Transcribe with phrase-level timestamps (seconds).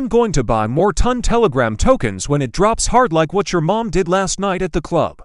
[0.00, 3.60] I'm going to buy more Ton Telegram tokens when it drops hard like what your
[3.60, 5.20] mom did last night at the club.